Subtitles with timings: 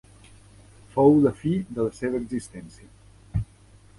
[0.95, 3.45] Fou la fi de la seva existència.